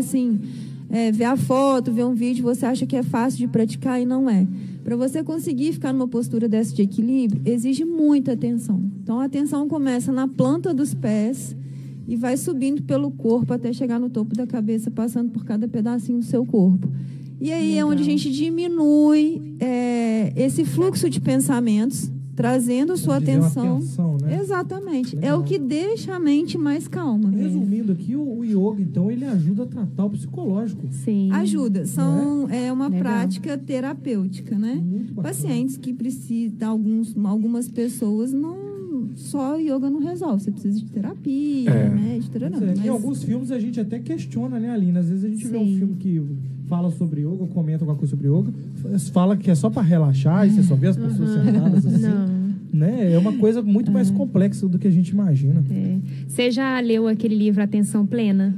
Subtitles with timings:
[0.00, 0.40] assim,
[0.90, 4.04] é, vê a foto, vê um vídeo, você acha que é fácil de praticar e
[4.04, 4.46] não é.
[4.82, 8.82] Para você conseguir ficar numa postura dessa de equilíbrio, exige muita atenção.
[9.02, 11.56] Então, a atenção começa na planta dos pés
[12.08, 16.18] e vai subindo pelo corpo até chegar no topo da cabeça, passando por cada pedacinho
[16.18, 16.90] do seu corpo.
[17.40, 17.88] E aí Legal.
[17.88, 22.10] é onde a gente diminui é, esse fluxo de pensamentos
[22.40, 23.76] trazendo sua atenção.
[23.76, 24.40] atenção né?
[24.40, 25.14] Exatamente.
[25.14, 25.30] Legal.
[25.30, 27.30] É o que deixa a mente mais calma.
[27.30, 30.82] Resumindo aqui, o, o, yoga, então, ele ajuda a tratar o psicológico.
[30.90, 31.30] Sim.
[31.32, 31.84] Ajuda.
[31.84, 32.66] São, é?
[32.66, 32.72] é?
[32.72, 33.02] uma Legal.
[33.02, 34.82] prática terapêutica, né?
[35.22, 38.70] Pacientes que precisam, alguns, algumas pessoas não
[39.16, 40.42] só yoga não resolve.
[40.42, 41.88] Você precisa de terapia, é.
[41.90, 42.18] né?
[42.20, 42.84] De terapia, é, mas...
[42.84, 45.00] Em alguns filmes a gente até questiona, né, Alina?
[45.00, 45.50] Às vezes a gente Sim.
[45.50, 46.22] vê um filme que
[46.70, 48.52] fala sobre yoga, comenta alguma coisa sobre yoga,
[49.12, 51.44] fala que é só para relaxar e você só vê as pessoas uhum.
[51.44, 52.06] sentadas assim.
[52.06, 52.40] Não.
[52.72, 53.12] Né?
[53.12, 55.64] É uma coisa muito mais complexa do que a gente imagina.
[55.68, 55.98] É.
[56.28, 58.54] Você já leu aquele livro Atenção Plena?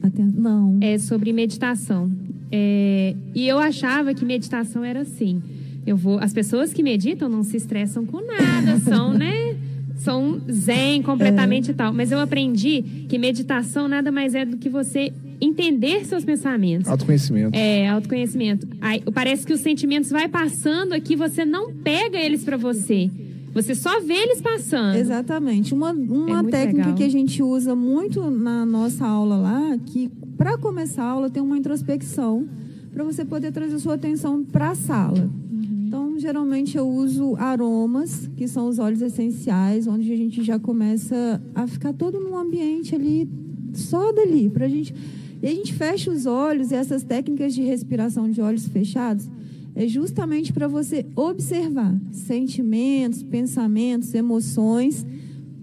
[0.00, 0.78] Aten não.
[0.80, 2.08] É sobre meditação.
[2.52, 3.16] É...
[3.34, 5.42] E eu achava que meditação era assim.
[5.84, 9.56] Eu vou, as pessoas que meditam não se estressam com nada, são, né?
[9.96, 11.72] São zen completamente é.
[11.72, 11.92] e tal.
[11.92, 16.88] Mas eu aprendi que meditação nada mais é do que você entender seus pensamentos.
[16.88, 17.56] Autoconhecimento.
[17.56, 18.66] É, autoconhecimento.
[18.80, 23.10] Aí, parece que os sentimentos vai passando aqui, você não pega eles para você.
[23.56, 24.96] Você só vê eles passando.
[24.96, 25.72] Exatamente.
[25.72, 26.94] Uma, uma é técnica legal.
[26.94, 31.42] que a gente usa muito na nossa aula lá, que para começar a aula tem
[31.42, 32.46] uma introspecção
[32.92, 35.30] para você poder trazer sua atenção para a sala.
[35.50, 35.84] Uhum.
[35.86, 41.40] Então, geralmente eu uso aromas, que são os óleos essenciais, onde a gente já começa
[41.54, 43.26] a ficar todo num ambiente ali
[43.72, 44.94] só dali, para a gente
[45.42, 49.28] e a gente fecha os olhos e essas técnicas de respiração de olhos fechados
[49.74, 55.04] é justamente para você observar sentimentos, pensamentos, emoções,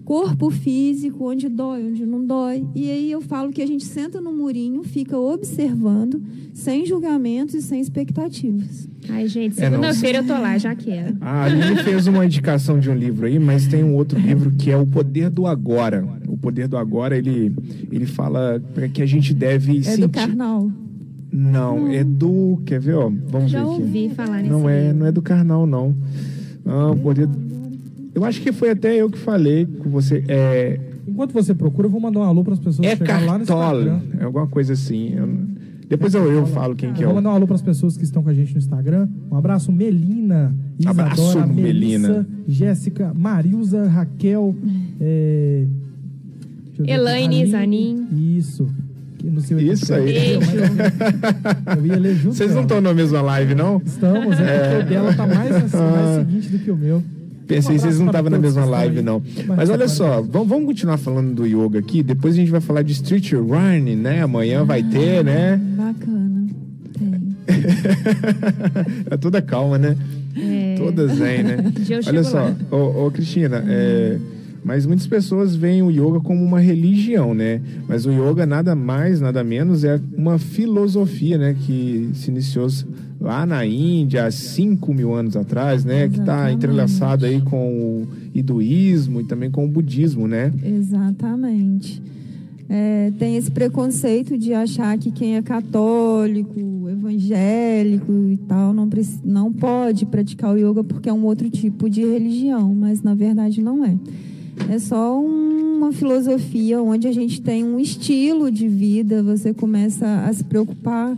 [0.04, 2.66] corpo físico, onde dói, onde não dói.
[2.74, 7.62] E aí eu falo que a gente senta no murinho, fica observando, sem julgamentos e
[7.62, 8.88] sem expectativas.
[9.08, 11.16] Ai, gente, é, segunda-feira é, eu tô lá, já quero.
[11.20, 14.70] A Aline fez uma indicação de um livro aí, mas tem um outro livro que
[14.70, 16.06] é O Poder do Agora.
[16.28, 17.52] O Poder do Agora, ele,
[17.90, 18.62] ele fala
[18.92, 20.00] que a gente deve é sentir...
[20.02, 20.70] do Karnal.
[21.32, 22.60] Não, não, é do...
[22.64, 23.10] Quer ver, ó?
[23.26, 23.82] Vamos já ver aqui.
[23.82, 25.94] ouvi falar nesse não é, Não é do Karnal, não.
[26.64, 27.28] Ah, o Poder...
[28.14, 30.24] Eu acho que foi até eu que falei com você.
[30.28, 30.78] É...
[31.06, 33.42] Enquanto você procura, eu vou mandar um alô para as pessoas é chegar lá no
[33.42, 34.00] Instagram.
[34.18, 35.14] É alguma coisa assim.
[35.14, 35.28] Eu...
[35.88, 37.06] Depois eu, eu falo quem que é.
[37.06, 39.08] Vou mandar um alô para as pessoas que estão com a gente no Instagram.
[39.30, 42.28] Um abraço, Melina, Isadora, abraço, Melissa, Melina.
[42.48, 44.54] Jéssica, Marilza, Raquel,
[45.00, 45.66] é...
[46.86, 48.06] Elaine, Zanin.
[48.38, 48.66] Isso.
[49.22, 50.34] No seu Isso aí.
[51.76, 52.34] Eu ia ler junto.
[52.34, 53.80] Vocês não estão na mesma live, não?
[53.84, 54.78] Estamos, é, é.
[54.80, 57.02] o dela tá mais, assim, mais seguinte do que o meu.
[57.46, 59.22] Pensei, um vocês não estavam na mesma live, não.
[59.56, 62.02] Mas olha só, vamos, vamos continuar falando do yoga aqui.
[62.02, 64.22] Depois a gente vai falar de street running, né?
[64.22, 65.60] Amanhã ah, vai ter, né?
[65.76, 66.46] Bacana.
[66.98, 67.36] Tem.
[69.10, 69.96] é toda calma, né?
[70.36, 70.74] É.
[70.76, 71.56] Toda zen, né?
[72.06, 73.68] olha só, ô, ô, Cristina, hum.
[73.68, 74.18] é
[74.64, 77.60] mas muitas pessoas veem o yoga como uma religião, né?
[77.86, 81.54] Mas o yoga nada mais, nada menos é uma filosofia, né?
[81.66, 82.66] Que se iniciou
[83.20, 86.04] lá na Índia há 5 mil anos atrás, né?
[86.04, 86.14] Exatamente.
[86.14, 90.50] Que está entrelaçado aí com o hinduísmo e também com o budismo, né?
[90.62, 92.02] Exatamente.
[92.66, 98.88] É, tem esse preconceito de achar que quem é católico, evangélico e tal não,
[99.22, 103.62] não pode praticar o yoga porque é um outro tipo de religião, mas na verdade
[103.62, 103.94] não é.
[104.68, 110.32] É só uma filosofia onde a gente tem um estilo de vida, você começa a
[110.32, 111.16] se preocupar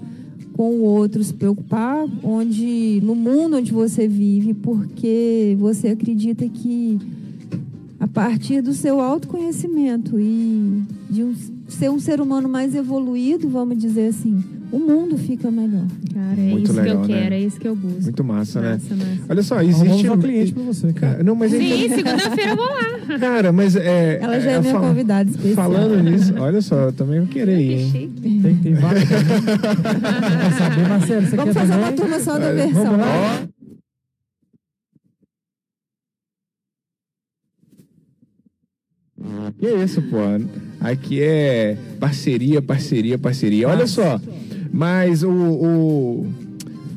[0.53, 6.99] com o outro, se preocupar onde no mundo onde você vive, porque você acredita que
[8.01, 11.35] a partir do seu autoconhecimento e de um,
[11.69, 15.85] ser um ser humano mais evoluído, vamos dizer assim, o mundo fica melhor.
[16.13, 17.23] Cara, é Muito isso legal, que eu né?
[17.23, 18.03] quero, é isso que eu busco.
[18.03, 18.73] Muito massa, né?
[18.73, 19.05] massa né?
[19.05, 19.23] Massa.
[19.29, 21.23] Olha só, existe um cliente para você, cara.
[21.23, 21.95] Não, mas Sim, gente...
[21.95, 23.19] segunda-feira eu vou lá.
[23.19, 24.83] Cara, mas é Ela já é, é minha fal...
[24.83, 25.55] convidada especial.
[25.55, 28.13] Falando nisso, olha só, eu também vou querer ir, hein?
[28.21, 29.05] Tem, tem vários.
[29.09, 31.89] Quer saber, Marcelo, você Vamos quer fazer também?
[31.89, 32.85] uma turma só da versão.
[32.85, 33.49] Vamos lá.
[39.59, 40.19] Que isso, pô?
[40.81, 43.69] Aqui é parceria, parceria, parceria.
[43.69, 44.21] Olha só,
[44.73, 46.27] mas o, o,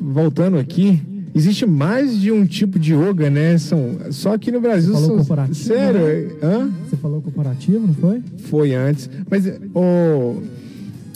[0.00, 1.00] voltando aqui,
[1.34, 3.58] existe mais de um tipo de yoga, né?
[3.58, 4.92] São só aqui no Brasil.
[4.92, 5.16] Você falou são...
[5.18, 5.54] corporativo?
[5.56, 6.00] Sério?
[6.00, 6.34] Né?
[6.42, 6.70] Hã?
[6.88, 8.22] Você falou corporativo, não foi?
[8.48, 10.42] Foi antes, mas o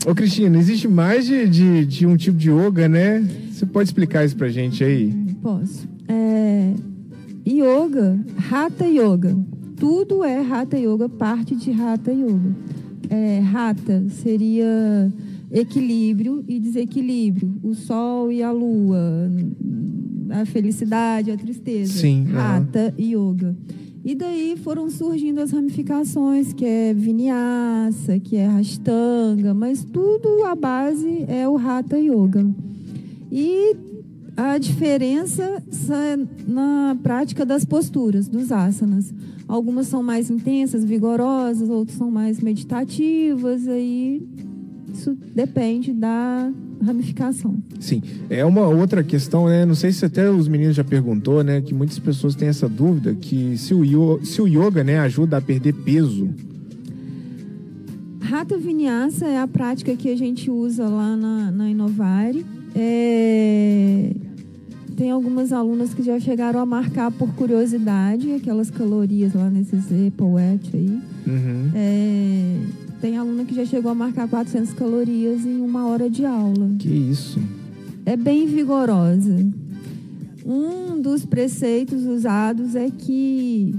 [0.07, 3.27] Ô, Cristina, existe mais de, de, de, um tipo de yoga, né?
[3.51, 5.11] Você pode explicar isso pra gente aí?
[5.43, 5.89] Posso.
[6.07, 6.75] É,
[7.49, 8.19] yoga,
[8.51, 9.35] Hatha Yoga.
[9.77, 12.55] Tudo é Hatha Yoga, parte de Hatha Yoga.
[13.11, 15.13] É, hatha seria
[15.53, 19.31] equilíbrio e desequilíbrio, o sol e a lua,
[20.31, 21.93] a felicidade, a tristeza.
[21.93, 22.27] Sim.
[22.35, 23.57] Hatha Yoga.
[24.05, 30.55] E daí foram surgindo as ramificações, que é vinyasa, que é rastanga, mas tudo a
[30.55, 32.47] base é o Hatha Yoga.
[33.33, 33.75] E
[34.37, 35.63] a diferença
[36.47, 39.15] na prática das posturas, dos asanas.
[39.47, 44.27] Algumas são mais intensas, vigorosas, outras são mais meditativas, aí
[44.93, 46.51] isso depende da
[46.83, 47.57] ramificação.
[47.81, 48.03] Sim.
[48.31, 49.65] É uma outra questão, né?
[49.65, 51.61] Não sei se até os meninos já perguntou, né?
[51.61, 55.37] Que muitas pessoas têm essa dúvida que se o, yoga, se o yoga né, ajuda
[55.37, 56.29] a perder peso.
[58.21, 62.45] Rata Vinyasa é a prática que a gente usa lá na, na Inovare.
[62.75, 64.11] É...
[64.97, 70.37] Tem algumas alunas que já chegaram a marcar por curiosidade aquelas calorias lá nesses Apple
[70.73, 71.01] aí.
[71.27, 71.71] Uhum.
[71.75, 76.71] É tem aluna que já chegou a marcar 400 calorias em uma hora de aula.
[76.79, 77.39] Que isso?
[78.07, 79.47] É bem vigorosa.
[80.43, 83.75] Um dos preceitos usados é que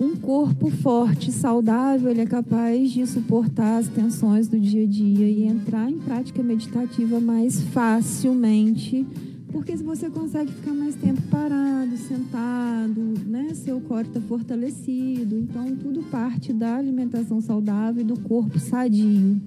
[0.00, 5.28] um corpo forte, saudável, ele é capaz de suportar as tensões do dia a dia
[5.28, 9.06] e entrar em prática meditativa mais facilmente
[9.52, 13.52] porque se você consegue ficar mais tempo parado, sentado, né?
[13.54, 15.36] Seu corpo está fortalecido.
[15.36, 19.40] Então, tudo parte da alimentação saudável e do corpo sadio.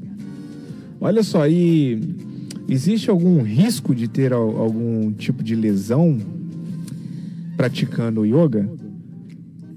[1.01, 1.99] Olha só, e
[2.69, 6.19] existe algum risco de ter algum tipo de lesão
[7.57, 8.69] praticando yoga?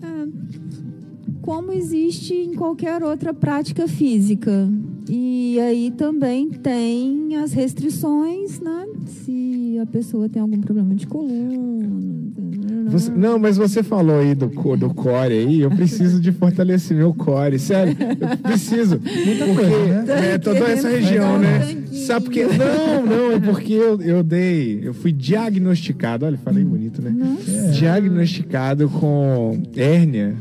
[0.03, 0.29] É,
[1.41, 4.69] como existe em qualquer outra prática física.
[5.09, 8.87] E aí também tem as restrições, né?
[9.07, 11.59] Se a pessoa tem algum problema de coluna.
[12.91, 17.13] Você, não, mas você falou aí do, do core aí, eu preciso de fortalecer meu
[17.13, 18.99] core, sério, eu preciso.
[18.99, 20.33] Muita porque, coisa, né?
[20.35, 21.61] É, toda essa região, né?
[21.93, 22.47] Sabe por quê?
[22.47, 27.11] Não, não, é porque eu, eu dei, eu fui diagnosticado, olha, falei bonito, né?
[27.11, 27.73] Nossa.
[27.73, 30.35] Diagnosticado com hérnia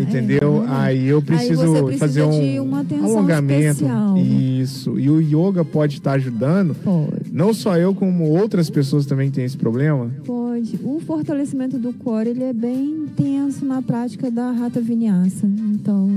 [0.00, 0.64] Entendeu?
[0.64, 0.66] É.
[0.68, 3.84] Aí eu preciso Aí fazer um alongamento.
[3.84, 4.18] Especial.
[4.18, 4.98] Isso.
[4.98, 6.74] E o yoga pode estar ajudando.
[6.74, 7.32] Pode.
[7.32, 10.10] Não só eu, como outras pessoas também têm esse problema.
[10.24, 10.78] Pode.
[10.82, 15.46] O fortalecimento do core ele é bem intenso na prática da rata vinyasa.
[15.46, 16.08] Então.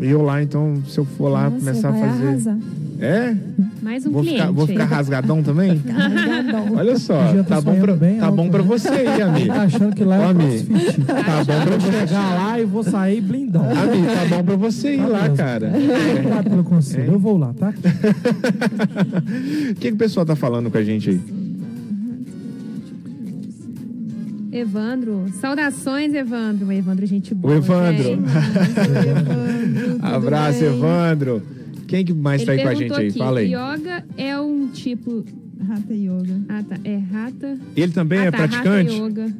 [0.00, 2.26] Eu lá, então, se eu for lá Nossa, começar a fazer.
[2.26, 2.58] Arrasar.
[3.02, 3.34] É?
[3.82, 4.40] Mais um vou cliente.
[4.40, 5.76] Ficar, vou ficar rasgadão também?
[5.86, 6.74] rasgadão.
[6.76, 8.68] Olha só, tá, tá bom, pra, bem tá alto, bom pra né?
[8.68, 9.46] você aí, amigo.
[9.54, 10.74] Tá achando que lá é amigo.
[11.06, 13.62] Tá bom pra você chegar lá e vou sair blindão.
[13.64, 15.36] Amigo, tá bom pra você ir tá lá, mesmo.
[15.36, 15.72] cara.
[16.14, 17.10] Obrigado pelo conselho.
[17.10, 17.14] É.
[17.14, 17.72] Eu vou lá, tá?
[19.70, 21.20] O que, que o pessoal tá falando com a gente aí?
[24.52, 25.26] Evandro.
[25.40, 26.72] Saudações, Evandro.
[26.72, 27.54] Evandro, gente boa.
[27.54, 28.18] O Evandro.
[30.02, 31.42] Abraço, Evandro.
[31.86, 33.10] Quem que mais Ele tá aí com a gente aí?
[33.12, 33.54] Fala aí.
[33.54, 35.24] Yoga é um tipo.
[35.68, 36.40] Hatha Yoga.
[36.48, 36.76] Ah, tá.
[36.84, 37.58] É Hatha.
[37.76, 38.38] Ele também ah, é tá.
[38.38, 38.94] praticante?
[38.94, 39.34] Hatha Yoga.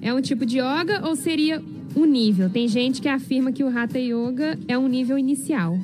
[0.00, 1.62] É um tipo de yoga ou seria
[1.96, 2.50] um nível?
[2.50, 5.78] Tem gente que afirma que o Hatha Yoga é um nível inicial.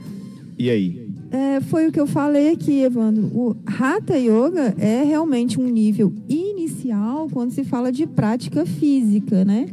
[0.59, 1.00] E aí?
[1.31, 3.27] É, foi o que eu falei aqui, Evandro.
[3.27, 9.69] O Hatha Yoga é realmente um nível inicial quando se fala de prática física, né?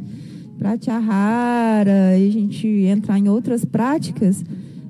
[0.56, 4.44] Pratyahara, e a gente entrar em outras práticas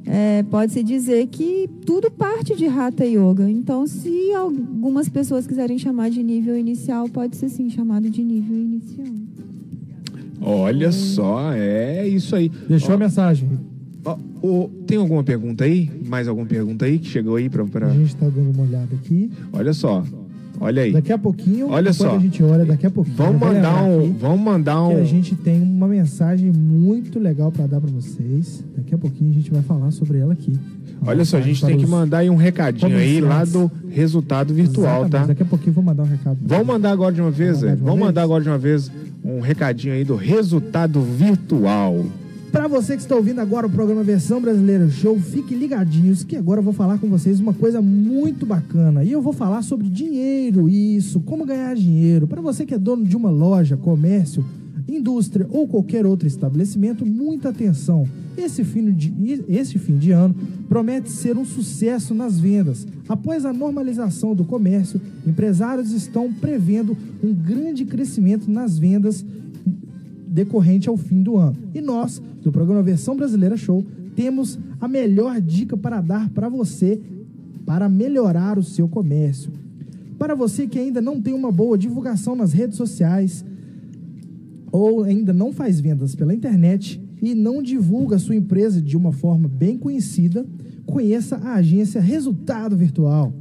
[0.08, 3.48] é, pode-se dizer que tudo parte de Hatha Yoga.
[3.48, 8.56] Então, se algumas pessoas quiserem chamar de nível inicial, pode ser sim chamado de nível
[8.56, 9.06] inicial.
[10.40, 10.92] Olha é.
[10.92, 12.48] só, é isso aí.
[12.48, 13.50] Deixou ó, a mensagem.
[14.08, 15.90] Ó, ó, tem alguma pergunta aí?
[16.06, 17.86] Mais alguma pergunta aí que chegou aí para pra...
[17.88, 19.30] A gente está dando uma olhada aqui.
[19.52, 20.04] Olha só.
[20.60, 20.92] Olha aí.
[20.92, 22.16] Daqui a pouquinho, Olha só.
[22.16, 23.16] a gente olha, daqui a pouquinho.
[23.16, 24.96] Vamos mandar um, vamos mandar um.
[24.96, 28.64] a gente tem uma mensagem muito legal para dar para vocês.
[28.76, 30.52] Daqui a pouquinho a gente vai falar sobre ela aqui.
[31.06, 35.02] Olha só, a gente tem que mandar aí um recadinho aí lá do resultado virtual,
[35.02, 35.12] Exatamente.
[35.12, 35.26] tá?
[35.26, 36.38] Daqui a pouquinho vou mandar um recado.
[36.44, 38.90] Vamos mandar agora de uma vez, Vamos mandar, Vamos mandar agora de uma vez
[39.24, 42.04] um recadinho aí do resultado virtual.
[42.52, 46.60] Para você que está ouvindo agora o programa Versão Brasileira Show, fique ligadinhos que agora
[46.60, 49.04] eu vou falar com vocês uma coisa muito bacana.
[49.04, 52.26] E eu vou falar sobre dinheiro, isso, como ganhar dinheiro.
[52.26, 54.42] Para você que é dono de uma loja, comércio,
[54.88, 58.08] indústria ou qualquer outro estabelecimento, muita atenção.
[58.36, 60.34] Esse fim, de, esse fim de ano
[60.68, 62.86] promete ser um sucesso nas vendas.
[63.06, 69.24] Após a normalização do comércio, empresários estão prevendo um grande crescimento nas vendas
[70.28, 71.56] decorrente ao fim do ano.
[71.74, 77.00] E nós, do programa Versão Brasileira Show, temos a melhor dica para dar para você
[77.64, 79.52] para melhorar o seu comércio.
[80.18, 83.44] Para você que ainda não tem uma boa divulgação nas redes sociais
[84.72, 89.12] ou ainda não faz vendas pela internet e não divulga a sua empresa de uma
[89.12, 90.46] forma bem conhecida,
[90.86, 93.32] conheça a agência Resultado Virtual.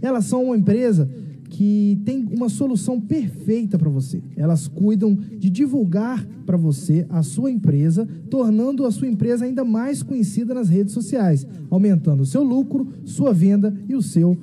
[0.00, 1.08] Elas são uma empresa
[1.52, 4.22] que tem uma solução perfeita para você.
[4.34, 10.02] Elas cuidam de divulgar para você a sua empresa, tornando a sua empresa ainda mais
[10.02, 14.34] conhecida nas redes sociais, aumentando o seu lucro, sua venda e o seu,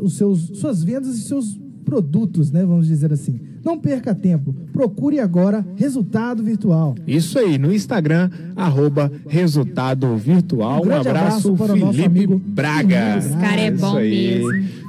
[0.00, 2.64] os seus, suas vendas e seus produtos, né?
[2.64, 3.38] Vamos dizer assim.
[3.62, 4.54] Não perca tempo.
[4.72, 6.94] Procure agora Resultado Virtual.
[7.06, 10.82] Isso aí, no Instagram, arroba Resultado Virtual.
[10.82, 13.18] Um, um abraço, abraço para Felipe o nosso amigo Braga.
[13.18, 14.85] Esse cara é bom mesmo.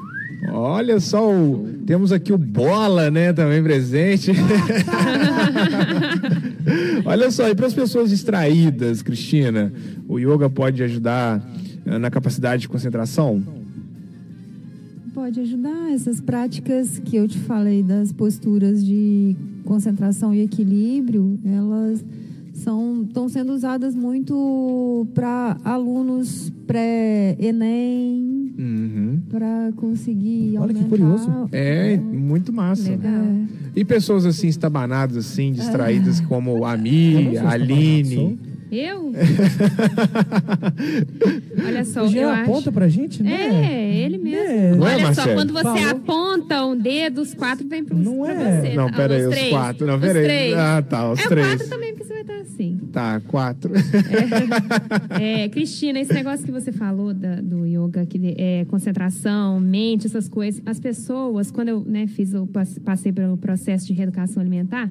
[0.49, 4.31] Olha só, o, temos aqui o Bola, né, também presente.
[7.05, 9.73] Olha só, e para as pessoas distraídas, Cristina,
[10.07, 11.41] o yoga pode ajudar
[11.85, 13.41] eh, na capacidade de concentração?
[15.13, 15.91] Pode ajudar.
[15.91, 22.03] Essas práticas que eu te falei das posturas de concentração e equilíbrio, elas
[22.57, 29.21] são estão sendo usadas muito para alunos pré-ENEM, uhum.
[29.29, 31.29] para conseguir Olha que curioso.
[31.51, 32.91] É, muito massa.
[32.91, 32.97] É.
[33.75, 36.23] E pessoas assim, estabanadas, assim, distraídas, é.
[36.25, 38.39] como a Mi, a Aline.
[38.71, 39.13] Eu?
[41.65, 42.71] Olha só, o Jean aponta acho...
[42.73, 43.31] pra gente, né?
[43.31, 44.83] É, ele mesmo.
[44.83, 44.93] É.
[44.93, 45.89] Olha é, só, quando você Falou.
[45.89, 48.61] aponta um dedo, os quatro vem pro, não pra é.
[48.61, 48.73] você.
[48.75, 49.87] Não, pera aí, os, os quatro.
[49.87, 50.53] Não, pera aí.
[50.53, 51.47] Ah, tá, os é três.
[51.47, 52.36] quatro também, porque você vai estar.
[52.91, 53.73] Tá, quatro.
[55.19, 60.07] É, é Cristina, esse negócio que você falou da, do yoga, que é concentração, mente,
[60.07, 60.61] essas coisas.
[60.65, 62.47] As pessoas, quando eu né, fiz o,
[62.83, 64.89] passei pelo processo de reeducação alimentar,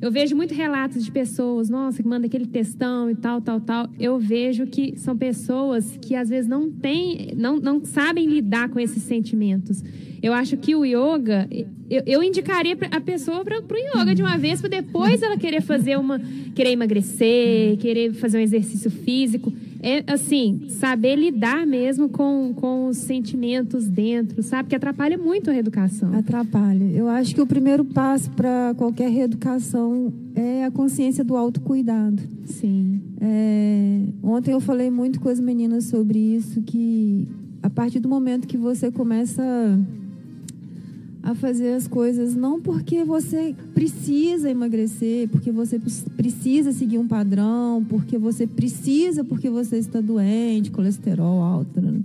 [0.00, 3.88] eu vejo muito relatos de pessoas, nossa, que manda aquele textão e tal, tal, tal.
[3.98, 8.78] Eu vejo que são pessoas que às vezes não têm, não, não sabem lidar com
[8.78, 9.82] esses sentimentos.
[10.24, 11.46] Eu acho que o yoga,
[11.90, 15.60] eu, eu indicaria a pessoa para o yoga de uma vez, para depois ela querer
[15.60, 16.18] fazer uma,
[16.54, 19.52] querer emagrecer, querer fazer um exercício físico
[19.82, 24.70] é assim, saber lidar mesmo com, com os sentimentos dentro, sabe?
[24.70, 26.10] Que atrapalha muito a reeducação.
[26.14, 26.84] Atrapalha.
[26.84, 32.22] Eu acho que o primeiro passo para qualquer reeducação é a consciência do autocuidado.
[32.46, 33.02] Sim.
[33.20, 37.28] É, ontem eu falei muito com as meninas sobre isso, que
[37.62, 39.42] a partir do momento que você começa
[41.24, 45.80] a fazer as coisas não porque você precisa emagrecer, porque você
[46.16, 52.02] precisa seguir um padrão, porque você precisa, porque você está doente, colesterol alto, né?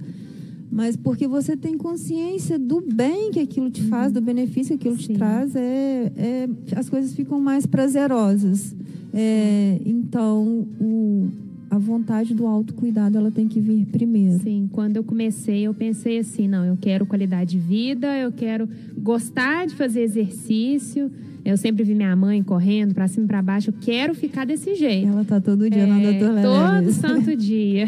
[0.71, 5.01] mas porque você tem consciência do bem que aquilo te faz, do benefício que aquilo
[5.01, 5.13] Sim.
[5.13, 8.73] te traz, é, é, as coisas ficam mais prazerosas.
[9.13, 11.27] É, então, o,
[11.69, 14.39] a vontade do autocuidado ela tem que vir primeiro.
[14.39, 18.67] Sim, quando eu comecei, eu pensei assim, não, eu quero qualidade de vida, eu quero
[18.97, 21.11] gostar de fazer exercício.
[21.45, 23.69] Eu sempre vi minha mãe correndo para cima e para baixo.
[23.69, 25.07] Eu quero ficar desse jeito.
[25.07, 27.85] Ela tá todo dia é, na doutora Todo santo dia.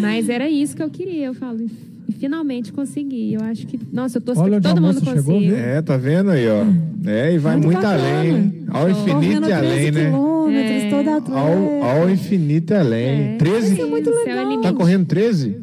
[0.00, 1.26] Mas era isso que eu queria.
[1.26, 1.64] Eu falo,
[2.18, 3.34] finalmente consegui.
[3.34, 3.78] Eu acho que.
[3.92, 5.56] Nossa, eu tô Olha, que todo mundo conseguiu.
[5.56, 6.64] É, tá vendo aí, ó.
[7.08, 8.64] É, e vai muito, muito além.
[8.68, 10.12] Ao infinito e além, né?
[10.54, 10.90] É.
[10.90, 13.34] Toda ao, ao infinito e além.
[13.34, 13.36] É.
[13.38, 13.80] 13?
[13.80, 14.62] é muito legal.
[14.62, 15.56] Tá correndo 13?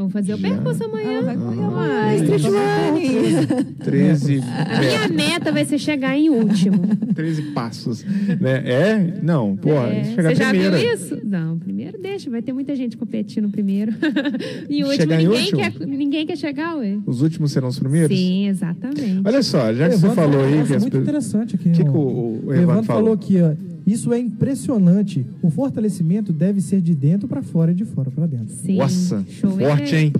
[0.00, 1.18] Vamos fazer o percurso amanhã.
[1.18, 2.22] Ela vai correr ah, mais.
[2.22, 3.74] Street running.
[3.84, 4.40] 13.
[4.40, 6.78] A minha meta vai ser chegar em último.
[7.14, 8.02] 13 passos.
[8.40, 8.62] Né?
[8.64, 9.20] É?
[9.22, 10.04] Não, pô, é.
[10.04, 10.78] chegar Você já primeiro.
[10.78, 11.18] viu isso?
[11.22, 12.30] Não, primeiro deixa.
[12.30, 13.92] Vai ter muita gente competindo primeiro.
[14.70, 15.60] em último, chegar ninguém, último?
[15.60, 16.96] Quer, ninguém quer chegar, ué.
[17.04, 18.16] Os últimos serão os primeiros?
[18.16, 19.20] Sim, exatamente.
[19.22, 20.64] Olha só, já que você falou aí...
[20.64, 21.68] Que muito interessante aqui.
[21.68, 22.84] O que, que o, o, o Evandro falou?
[22.84, 23.52] falou aqui, ó.
[23.90, 25.26] Isso é impressionante.
[25.42, 28.54] O fortalecimento deve ser de dentro para fora e de fora para dentro.
[28.54, 28.76] Sim.
[28.76, 30.12] Nossa, forte, hein?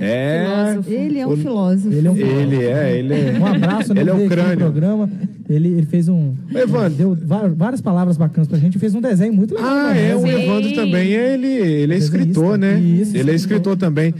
[0.00, 0.76] É.
[0.88, 1.92] Ele é um filósofo.
[1.92, 2.40] Ele é, um filósofo.
[2.40, 3.38] ele é, ele é.
[3.38, 4.56] Um abraço, ele é o crânio.
[4.56, 5.08] programa.
[5.48, 6.34] Ele, ele fez um.
[6.52, 6.94] Evandro.
[6.96, 7.18] Deu
[7.54, 8.78] várias palavras bacanas pra gente.
[8.78, 9.70] Fez um desenho muito legal.
[9.70, 10.16] Ah, é.
[10.16, 11.12] O Evandro também.
[11.12, 12.80] Ele, ele é escritor, né?
[12.80, 14.12] Isso, ele é escritor também.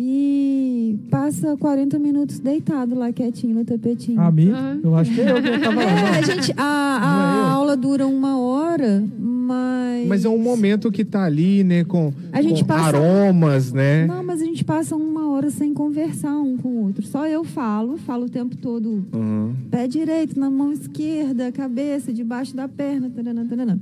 [0.00, 4.20] e passa 40 minutos deitado lá quietinho no tapetinho.
[4.20, 4.52] A mim?
[4.52, 4.80] Uhum.
[4.84, 5.90] Eu acho que eu que tava lá.
[5.90, 10.06] É, a, gente, a, a é aula dura uma hora, mas.
[10.06, 12.96] Mas é um momento que tá ali, né, com, a gente com passa...
[12.96, 14.06] aromas, né?
[14.06, 17.04] Não, mas a gente passa uma hora sem conversar um com o outro.
[17.04, 19.04] Só eu falo, falo o tempo todo.
[19.12, 19.52] Uhum.
[19.68, 23.10] Pé direito, na mão esquerda, cabeça, debaixo da perna.
[23.10, 23.78] Taranã, taranã.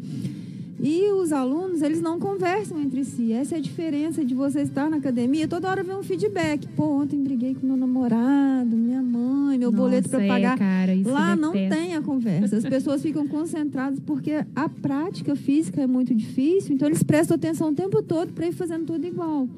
[0.78, 3.32] E os alunos, eles não conversam entre si.
[3.32, 5.48] Essa é a diferença de você estar na academia.
[5.48, 6.68] Toda hora vem um feedback.
[6.68, 10.58] Pô, ontem briguei com meu namorado, minha mãe, meu Nossa, boleto para é, pagar.
[10.58, 12.58] cara, Lá não tem a conversa.
[12.58, 16.74] As pessoas ficam concentradas porque a prática física é muito difícil.
[16.74, 19.48] Então, eles prestam atenção o tempo todo para ir fazendo tudo igual.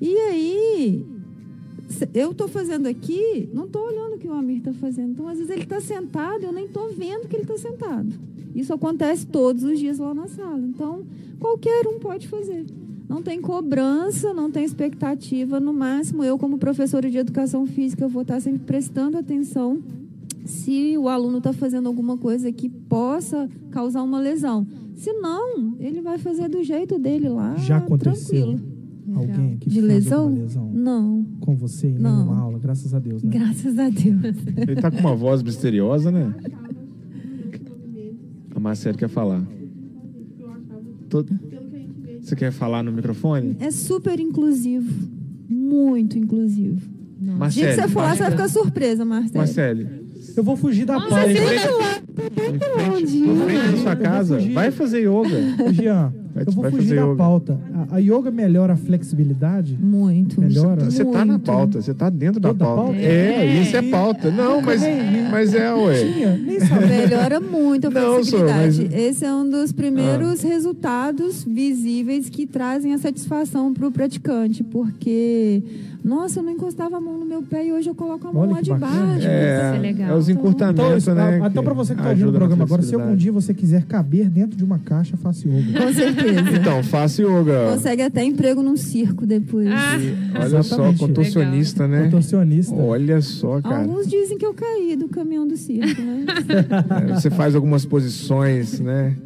[0.00, 1.04] E aí,
[2.14, 5.10] eu estou fazendo aqui, não estou olhando o que o Amir está fazendo.
[5.10, 8.08] Então, às vezes, ele está sentado, eu nem estou vendo que ele está sentado.
[8.54, 10.60] Isso acontece todos os dias lá na sala.
[10.60, 11.02] Então,
[11.38, 12.66] qualquer um pode fazer.
[13.08, 15.58] Não tem cobrança, não tem expectativa.
[15.58, 19.82] No máximo, eu, como professora de educação física, eu vou estar sempre prestando atenção
[20.44, 24.66] se o aluno está fazendo alguma coisa que possa causar uma lesão.
[24.94, 27.56] Se não, ele vai fazer do jeito dele lá.
[27.56, 28.46] Já aconteceu.
[28.46, 28.80] Tranquilo.
[29.12, 30.32] Alguém que de lesão?
[30.32, 30.70] lesão?
[30.72, 31.26] Não.
[31.40, 32.18] Com você em não.
[32.18, 33.30] nenhuma aula, graças a Deus, né?
[33.32, 34.36] Graças a Deus.
[34.56, 36.32] Ele está com uma voz misteriosa, né?
[38.60, 39.42] A Marcela quer falar.
[41.08, 41.34] Todo...
[42.20, 43.56] Você quer falar no microfone?
[43.58, 45.08] É super inclusivo.
[45.48, 46.86] Muito inclusivo.
[47.18, 49.38] Marcele, dia que você falar, você vai ficar surpresa, Marcelo.
[49.38, 49.88] Marcele.
[50.36, 51.32] Eu vou fugir da pauta.
[51.32, 54.38] Em frente, em frente da sua casa.
[54.52, 55.40] Vai fazer yoga.
[55.72, 57.16] Jean, Vai, eu vou fugir da yoga.
[57.16, 57.60] pauta.
[57.74, 59.76] A, a, yoga melhora a flexibilidade?
[59.80, 60.40] Muito.
[60.40, 60.84] Melhora?
[60.84, 62.82] Você está na pauta, você está dentro da pauta.
[62.82, 62.96] pauta.
[62.98, 64.30] É, é, isso é pauta.
[64.30, 64.82] Não, mas,
[65.30, 66.12] mas é, ué.
[66.12, 66.86] Tinha, nem sabe.
[66.86, 68.82] Melhora muito a flexibilidade.
[68.82, 69.00] Não, mas...
[69.00, 70.48] Esse é um dos primeiros ah.
[70.48, 75.62] resultados visíveis que trazem a satisfação para o praticante, porque
[76.02, 78.42] nossa, eu não encostava a mão no meu pé e hoje eu coloco a mão
[78.42, 79.26] Olha lá de baixo.
[79.26, 80.10] É, é, legal.
[80.10, 81.40] é os encurtamentos, então, né?
[81.44, 84.28] Então, para você que está ouvindo o programa agora, se algum dia você quiser caber
[84.28, 85.80] dentro de uma caixa, faça yoga.
[85.80, 86.56] Com certeza.
[86.58, 87.72] então, faça yoga.
[87.72, 89.68] Consegue até emprego num circo depois.
[89.68, 89.96] Ah.
[90.36, 90.98] Olha Exatamente.
[90.98, 91.98] só, contorcionista, legal.
[91.98, 92.04] né?
[92.06, 92.74] Contorcionista.
[92.74, 93.82] Olha só, cara.
[93.82, 96.24] Alguns dizem que eu caí do caminhão do circo, né?
[97.10, 99.16] É, você faz algumas posições, né?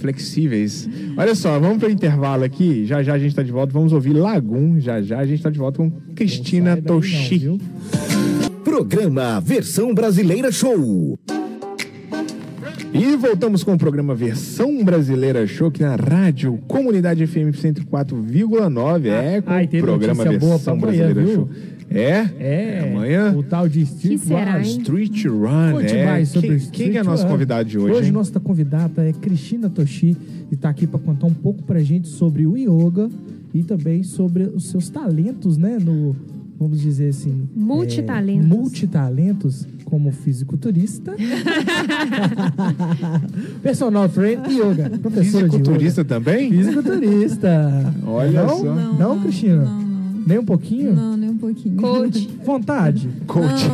[0.00, 0.88] Flexíveis.
[1.16, 2.86] Olha só, vamos para o intervalo aqui.
[2.86, 3.72] Já já a gente está de volta.
[3.72, 4.80] Vamos ouvir Lagum.
[4.80, 7.58] Já já a gente está de volta com Cristina Toshi.
[8.64, 11.18] Programa Versão Brasileira Show.
[12.92, 19.06] E voltamos com o programa Versão Brasileira Show aqui na Rádio Comunidade FM 104,9.
[19.06, 21.48] É, com o programa Versão Brasileira Show.
[21.90, 22.28] É?
[22.38, 22.88] É.
[22.88, 23.34] Amanhã?
[23.36, 24.60] O tal de Street Run.
[24.60, 26.06] Street Run, Conte é.
[26.06, 27.92] mais sobre quem, Street quem é a nossa convidada de hoje?
[27.92, 28.12] Hoje hein?
[28.12, 30.16] nossa convidada é Cristina Toshi
[30.50, 33.10] e está aqui para contar um pouco pra gente sobre o yoga
[33.52, 35.78] e também sobre os seus talentos, né?
[35.84, 36.14] No,
[36.58, 37.48] vamos dizer assim...
[37.56, 38.44] Multitalentos.
[38.44, 41.16] É, multitalentos como fisiculturista,
[43.60, 44.88] personal trainer e yoga.
[45.00, 46.48] Professora fisiculturista também?
[46.48, 47.92] Fisiculturista.
[48.06, 48.58] Olha não?
[48.60, 48.64] só.
[48.64, 49.64] Não, não Cristina?
[49.64, 49.89] Não.
[50.26, 50.94] Nem um pouquinho?
[50.94, 51.76] Não, nem um pouquinho.
[51.76, 52.28] Coach.
[52.44, 53.08] Vontade?
[53.26, 53.66] Coach.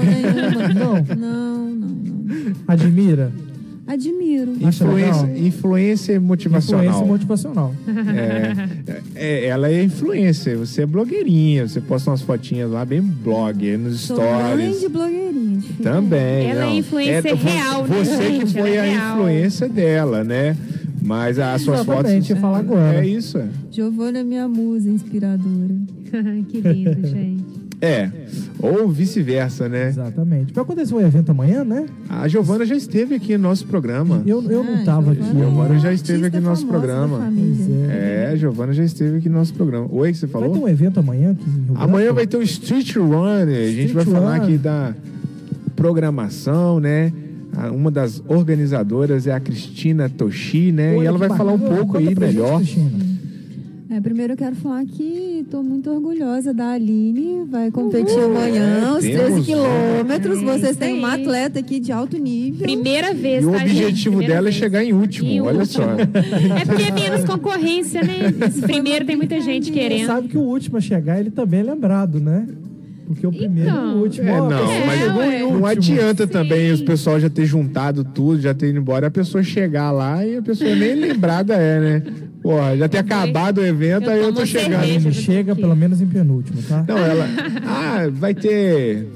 [0.75, 2.53] Não, não, não, não.
[2.67, 3.33] Admira?
[3.87, 4.53] Admiro.
[4.61, 6.85] Influência, influência motivacional.
[6.85, 7.75] Influência motivacional.
[9.15, 10.57] É, é, ela é influência.
[10.57, 11.69] Você é blogueirinha.
[11.69, 14.81] Você posta umas fotinhas lá, bem blog, nos Sou stories.
[14.81, 15.63] de blogueirinha.
[15.83, 16.51] Também.
[16.51, 16.73] Ela é não.
[16.73, 18.05] é influência é, real, né?
[18.05, 20.57] Você que foi é a influência dela, né?
[21.07, 22.41] Mas as suas Exatamente, fotos.
[22.41, 22.95] falar agora.
[22.97, 23.41] É isso.
[23.71, 25.77] Giovana é minha musa inspiradora.
[26.49, 27.67] que lindo, gente.
[27.81, 28.11] É,
[28.59, 29.89] ou vice-versa, né?
[29.89, 30.53] Exatamente.
[30.53, 31.87] Vai acontecer um evento amanhã, né?
[32.09, 34.23] A Giovana já esteve aqui no nosso programa.
[34.27, 35.23] Eu, eu não estava ah, aqui.
[35.23, 37.33] A Giovana já esteve aqui no nosso programa.
[37.89, 39.87] É, a Giovana já esteve aqui no nosso programa.
[39.93, 40.51] Oi, que você falou?
[40.51, 43.25] Vai ter um evento amanhã aqui Amanhã vai ter o Street Run.
[43.25, 44.95] A gente vai falar aqui da
[45.77, 47.13] programação, né?
[47.73, 50.95] Uma das organizadoras é a Cristina Toshi, né?
[50.95, 52.61] Olha e ela vai falar um pouco aí melhor.
[53.89, 58.37] É, primeiro eu quero falar que estou muito orgulhosa da Aline, vai competir Uhul.
[58.37, 60.39] amanhã, é, os 13 quilômetros.
[60.39, 62.63] É, Vocês têm uma atleta aqui de alto nível.
[62.65, 64.57] Primeira vez, E o tá, objetivo dela vez.
[64.57, 65.85] é chegar em último, em olha último.
[65.85, 65.91] só.
[65.93, 68.35] É porque é menos concorrência, né?
[68.49, 70.07] Esse primeiro tem muita gente querendo.
[70.09, 72.47] Sabe que o último a chegar, ele também é lembrado, né?
[73.07, 74.29] Porque o primeiro então, e o então, último.
[74.29, 76.33] É, não, é, mas é, não adianta sim.
[76.33, 80.27] também os pessoal já ter juntado tudo, já ter ido embora, a pessoa chegar lá
[80.27, 82.03] e a pessoa nem lembrada é, né?
[82.43, 85.13] Pô, já ter acabado o evento, eu aí eu tô chegando.
[85.13, 86.85] Chega pelo menos em penúltimo, tá?
[86.87, 87.27] Não, ela.
[87.69, 89.07] Ah, vai ter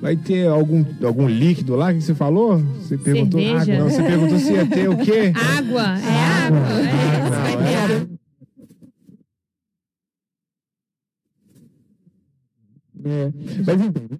[0.00, 2.58] Vai ter algum, algum líquido lá que você falou?
[2.80, 3.62] Você perguntou Cerveja.
[3.62, 3.84] água.
[3.84, 5.32] Não, você perguntou se ia ter o quê?
[5.34, 6.58] Água, é água.
[6.58, 6.78] água.
[6.78, 8.08] É, não, é água.
[13.08, 13.32] É.
[13.66, 14.18] Mas então,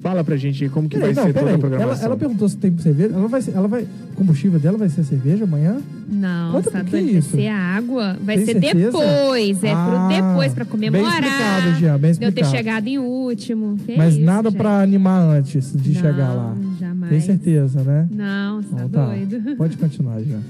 [0.00, 1.54] Fala pra gente como que vai não, ser toda aí.
[1.54, 1.92] a programação.
[1.92, 3.14] Ela, ela, perguntou se tem cerveja.
[3.14, 5.78] Ela vai, ela vai, o combustível dela vai ser cerveja amanhã?
[6.08, 7.36] Não, Conta sabe, vai isso?
[7.36, 8.16] ser água.
[8.22, 8.98] Vai tem ser certeza?
[8.98, 9.62] depois.
[9.62, 11.20] É ah, pro depois, pra comemorar.
[11.20, 12.34] Bem explicado, Jean, bem explicado.
[12.34, 13.76] De eu ter chegado em último.
[13.84, 14.56] Que Mas isso, nada gente.
[14.56, 16.56] pra animar antes de não, chegar lá.
[16.80, 17.10] jamais.
[17.10, 18.08] Tem certeza, né?
[18.10, 19.56] Não, você tá, tá doido.
[19.58, 20.40] Pode continuar, Jean.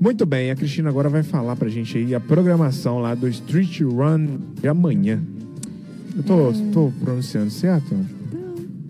[0.00, 3.80] Muito bem, a Cristina agora vai falar pra gente aí a programação lá do Street
[3.80, 5.20] Run de amanhã.
[6.18, 6.52] Eu tô, é...
[6.72, 7.94] tô pronunciando certo?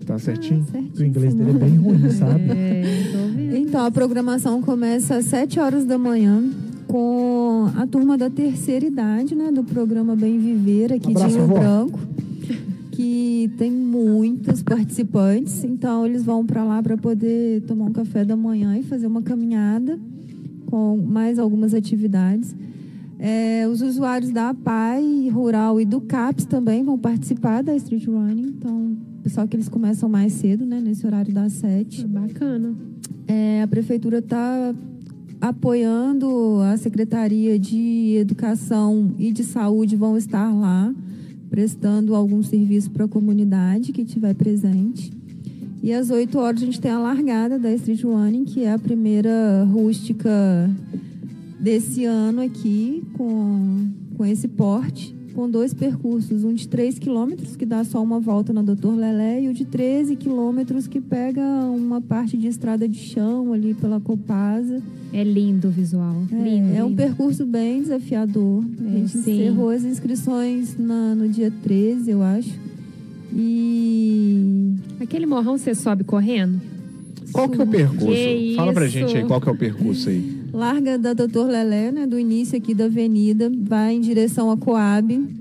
[0.05, 0.65] Tá certinho?
[0.73, 2.49] Ah, o inglês dele é bem ruim, sabe?
[2.49, 6.43] É, então, a programação começa às 7 horas da manhã
[6.87, 9.51] com a turma da terceira idade, né?
[9.51, 11.99] Do programa Bem Viver aqui um de Rio Branco.
[12.91, 18.35] Que tem muitos participantes, então eles vão para lá para poder tomar um café da
[18.35, 19.99] manhã e fazer uma caminhada
[20.65, 22.55] com mais algumas atividades.
[23.19, 28.55] É, os usuários da APAI Rural e do CAPS também vão participar da Street Running.
[28.57, 30.79] Então, só que eles começam mais cedo, né?
[30.79, 32.05] Nesse horário das sete.
[32.05, 32.73] É bacana.
[33.27, 34.73] É, a prefeitura está
[35.41, 40.93] apoiando a Secretaria de Educação e de Saúde vão estar lá
[41.49, 45.11] prestando algum serviço para a comunidade que estiver presente.
[45.81, 48.79] E às 8 horas a gente tem a largada da Street Running, que é a
[48.79, 50.29] primeira rústica
[51.59, 57.65] desse ano aqui com, com esse porte, com dois percursos, um de 3 quilômetros, que
[57.65, 62.01] dá só uma volta na Doutor Lelé, e o de 13 quilômetros, que pega uma
[62.01, 64.81] parte de estrada de chão ali pela Copasa.
[65.13, 66.23] É lindo o visual.
[66.31, 66.97] É, lindo, é um lindo.
[66.97, 68.63] percurso bem desafiador.
[68.81, 69.19] É, a gente sim.
[69.19, 72.53] encerrou as inscrições na, no dia 13, eu acho.
[73.33, 74.73] E.
[74.99, 76.59] Aquele morrão você sobe correndo?
[77.31, 78.07] Qual que é o percurso?
[78.07, 81.91] Que Fala pra gente aí qual que é o percurso aí larga da Doutor Lelé,
[81.91, 85.39] né, do início aqui da avenida, vai em direção a Coab.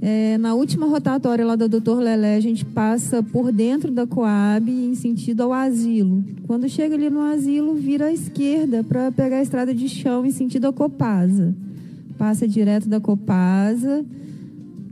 [0.00, 4.70] É, na última rotatória lá da Doutor Lelé, a gente passa por dentro da Coab
[4.70, 6.24] em sentido ao asilo.
[6.46, 10.30] Quando chega ali no asilo, vira à esquerda para pegar a estrada de chão em
[10.30, 11.54] sentido a Copasa.
[12.16, 14.04] Passa direto da Copasa,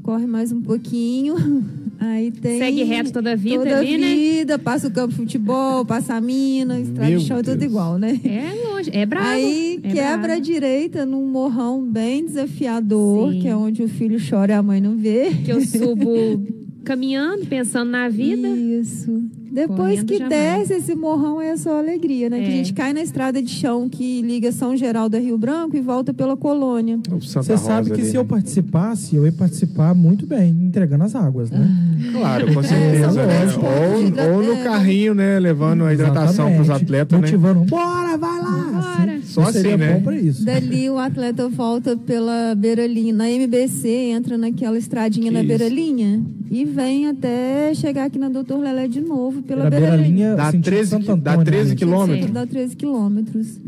[0.02, 1.36] corre mais um pouquinho,
[1.98, 2.58] Aí tem.
[2.58, 4.14] Segue reto toda a vida toda ali, né?
[4.14, 7.98] vida, passa o campo de futebol, passa a mina, estrada de chão, é tudo igual,
[7.98, 8.20] né?
[8.24, 9.26] É longe, é bravo.
[9.26, 10.34] Aí é quebra bravo.
[10.34, 13.40] a direita num morrão bem desafiador, Sim.
[13.40, 15.30] que é onde o filho chora e a mãe não vê.
[15.44, 16.44] Que eu subo
[16.84, 18.48] caminhando, pensando na vida.
[18.48, 19.24] Isso.
[19.56, 22.38] Depois que desce esse morrão é só alegria, né?
[22.38, 22.42] É.
[22.42, 22.56] Que a é.
[22.56, 26.12] gente cai na estrada de chão que liga São Geraldo a Rio Branco e volta
[26.12, 26.98] pela colônia.
[27.08, 28.18] Você sabe que ali, se né?
[28.18, 31.66] eu participasse, eu ia participar muito bem, entregando as águas, né?
[32.12, 33.22] Claro, com certeza.
[33.22, 34.26] É, né?
[34.28, 34.62] ou, ou, no é.
[34.62, 35.38] carrinho, né?
[35.38, 37.66] Levando a hidratação para os atletas, Motivando, né?
[37.66, 38.50] bora, vai lá!
[38.50, 39.12] Bora.
[39.12, 40.02] Assim, Só assim, né?
[40.40, 46.64] Dali o atleta volta pela beiralinha, na MBC, entra naquela estradinha que na beiralinha e
[46.64, 50.36] vem até chegar aqui na Doutor Lelé de novo pela beira linha.
[50.36, 51.76] Dá 13, dá 13 né?
[51.76, 52.30] quilômetros.
[52.30, 53.60] Dá 13 quilômetros.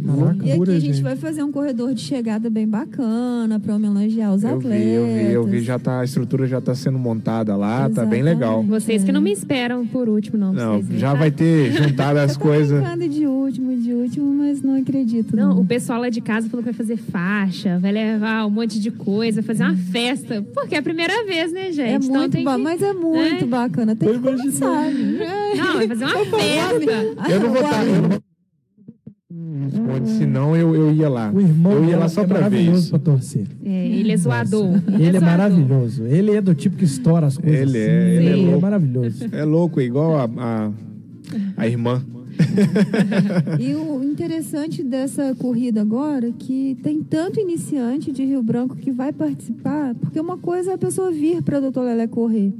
[0.44, 4.44] e aqui a gente vai fazer um corredor de chegada bem bacana para homenagear os
[4.44, 4.84] eu atletas.
[4.84, 7.94] Vi, eu vi, eu vi, já tá, a estrutura já está sendo montada lá, Exatamente.
[7.96, 8.62] tá bem legal.
[8.62, 10.52] Vocês que não me esperam por último, não.
[10.52, 12.82] Não, já vai ter juntado as coisas.
[13.10, 15.36] de último, de último, mas não acredito.
[15.36, 18.50] Não, não, o pessoal lá de casa falou que vai fazer faixa, vai levar um
[18.50, 20.42] monte de coisa, fazer uma festa.
[20.54, 21.80] Porque é a primeira vez, né, gente?
[21.80, 22.62] É então muito bom, que...
[22.62, 23.46] mas é muito é.
[23.46, 23.96] bacana.
[23.96, 24.90] Tem que começar.
[24.90, 27.32] Não, vai fazer uma festa.
[27.32, 28.22] Eu não vou estar.
[29.64, 31.30] Responde, senão eu, eu ia lá.
[31.30, 33.46] O irmão eu ia lá só é pra maravilhoso pra torcer.
[33.64, 34.80] É, ele é zoador.
[34.88, 36.04] Ele, é, é maravilhoso.
[36.06, 37.60] Ele é do tipo que estoura as coisas.
[37.60, 38.16] Ele é, assim.
[38.16, 38.56] ele é, louco.
[38.56, 39.24] é maravilhoso.
[39.30, 40.70] É louco, igual a, a,
[41.56, 42.02] a irmã.
[43.58, 48.90] e o interessante dessa corrida agora é que tem tanto iniciante de Rio Branco que
[48.90, 52.52] vai participar, porque uma coisa é a pessoa vir para Doutor Lelé correr.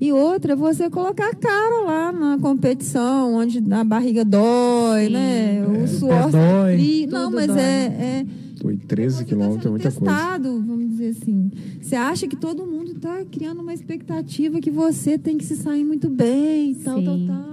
[0.00, 5.12] E outra, você colocar a cara lá na competição, onde a barriga dói, Sim.
[5.12, 5.66] né?
[5.66, 6.30] O é, suor.
[6.30, 6.80] Dói.
[6.80, 7.60] E, não, mas dói.
[7.60, 8.26] é, é
[8.62, 10.66] Foi 13 quilômetros, é muita testado, coisa.
[10.66, 11.50] vamos dizer assim.
[11.82, 15.84] Você acha que todo mundo está criando uma expectativa que você tem que se sair
[15.84, 17.04] muito bem, tal, Sim.
[17.04, 17.49] tal, tal.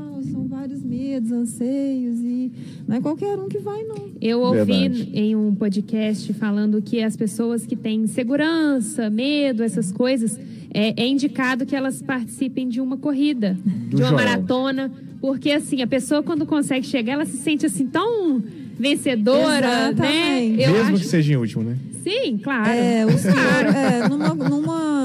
[0.87, 2.51] Medos, anseios e
[2.87, 4.11] não é qualquer um que vai não.
[4.21, 5.11] Eu ouvi Verdade.
[5.13, 10.39] em um podcast falando que as pessoas que têm segurança, medo, essas coisas,
[10.73, 14.13] é, é indicado que elas participem de uma corrida, Do de uma Joel.
[14.13, 18.41] maratona, porque assim, a pessoa quando consegue chegar, ela se sente assim tão
[18.79, 19.89] vencedora, né?
[19.91, 20.57] Exatamente.
[20.57, 20.67] né?
[20.67, 21.03] Eu Mesmo acho...
[21.03, 21.77] que seja em último, né?
[22.03, 22.69] Sim, claro.
[22.69, 23.35] É, o senhor,
[23.75, 24.96] é, numa, numa,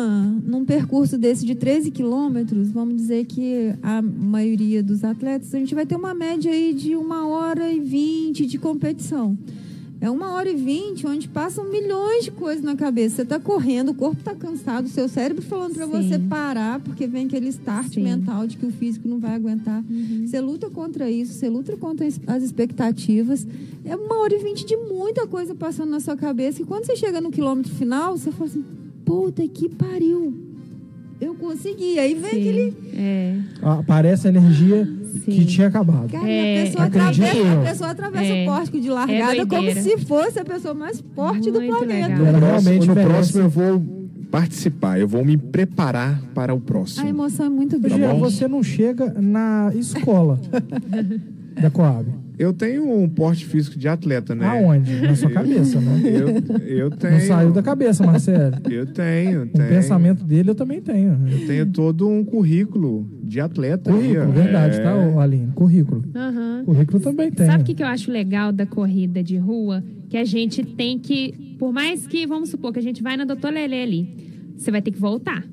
[0.52, 5.74] num percurso desse de 13 quilômetros, vamos dizer que a maioria dos atletas, a gente
[5.74, 9.36] vai ter uma média aí de uma hora e vinte de competição.
[9.98, 13.16] É uma hora e vinte, onde passam milhões de coisas na cabeça.
[13.16, 17.06] Você está correndo, o corpo está cansado, o seu cérebro falando para você parar, porque
[17.06, 18.02] vem aquele start Sim.
[18.02, 19.82] mental de que o físico não vai aguentar.
[19.88, 20.26] Uhum.
[20.26, 23.46] Você luta contra isso, você luta contra as expectativas.
[23.86, 26.60] É uma hora e vinte de muita coisa passando na sua cabeça.
[26.60, 28.64] E quando você chega no quilômetro final, você fala assim:
[29.12, 30.32] puta que pariu.
[31.20, 31.98] Eu consegui.
[31.98, 32.40] Aí vem Sim.
[32.40, 32.74] aquele.
[32.94, 33.36] É.
[33.60, 35.20] Aparece a energia Sim.
[35.20, 36.10] que tinha acabado.
[36.10, 39.70] Cara, é, a pessoa atravessa, a pessoa atravessa é, o pórtico de largada é como
[39.70, 42.08] se fosse a pessoa mais forte Muito do planeta.
[42.16, 43.82] No, próximo, no próximo eu vou
[44.30, 47.06] participar, eu vou me preparar para o próximo.
[47.06, 48.00] A emoção é muito grande.
[48.00, 50.40] Tá você não chega na escola
[51.60, 52.06] da Coab.
[52.38, 54.46] Eu tenho um porte físico de atleta, né?
[54.46, 55.00] Aonde?
[55.00, 56.00] Na sua cabeça, né?
[56.04, 57.12] Eu, eu tenho.
[57.14, 58.56] Não saiu da cabeça, Marcelo.
[58.70, 59.66] Eu tenho, tenho.
[59.66, 61.18] O pensamento dele eu também tenho.
[61.30, 63.92] Eu tenho todo um currículo de atleta.
[63.92, 65.12] Currículo, aí, verdade, tá, é...
[65.12, 65.52] tá, Aline?
[65.54, 66.04] Currículo.
[66.14, 66.64] Uhum.
[66.64, 67.46] Currículo também tem.
[67.46, 69.82] Sabe o que, que eu acho legal da corrida de rua?
[70.08, 73.24] Que a gente tem que, por mais que, vamos supor, que a gente vai na
[73.24, 74.08] Doutor Lele ali,
[74.56, 75.44] você vai ter que voltar.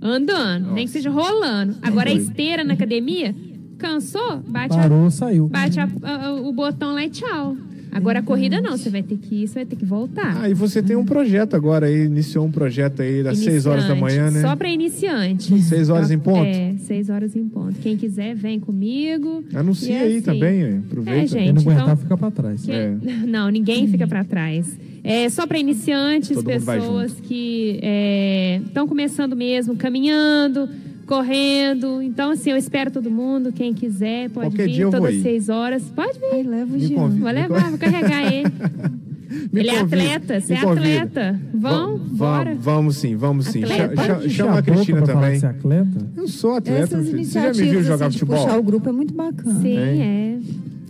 [0.00, 0.74] Andando, Nossa.
[0.74, 1.76] nem que seja rolando.
[1.80, 3.32] Agora, a esteira na academia,
[3.82, 4.40] Cansou?
[4.46, 5.48] Bate Parou, a, saiu.
[5.48, 7.56] Bate a, a, o botão lá e tchau.
[7.90, 10.40] Agora a corrida não, você vai ter que ir, você vai ter que voltar.
[10.40, 13.86] Ah, e você tem um projeto agora aí, iniciou um projeto aí das 6 horas
[13.86, 14.40] da manhã, né?
[14.40, 15.60] Só para iniciante.
[15.60, 16.46] 6 horas em ponto?
[16.46, 17.74] É, 6 horas em ponto.
[17.80, 19.44] Quem quiser, vem comigo.
[19.52, 20.22] Anuncia aí assim.
[20.22, 21.20] também, aproveita.
[21.20, 22.62] É, gente, Quem não aguentar, então, fica para trás.
[22.62, 22.72] Que...
[22.72, 22.96] É.
[23.26, 24.78] Não, ninguém fica para trás.
[25.04, 27.78] É só para iniciantes, Todo pessoas que
[28.64, 30.68] estão é, começando mesmo, caminhando
[31.12, 32.00] correndo.
[32.00, 33.52] Então, assim, eu espero todo mundo.
[33.52, 35.82] Quem quiser, pode Qualquer vir todas as seis horas.
[35.94, 36.28] Pode vir.
[36.32, 37.08] Ai, leva o Jean.
[37.08, 38.48] Vou levar, vou carregar ele.
[39.52, 41.40] ele é atleta, você é atleta.
[41.52, 42.54] Vão, bora.
[42.58, 43.62] Vamos sim, vamos sim.
[43.66, 45.38] Chama, chama a Cristina também.
[45.38, 46.06] Você é atleta?
[46.16, 47.02] Eu sou atleta.
[47.02, 48.44] Você já me viu jogar assim, futebol?
[48.44, 49.60] Puxar o grupo é muito bacana.
[49.60, 49.98] Sim, é.
[49.98, 50.38] é.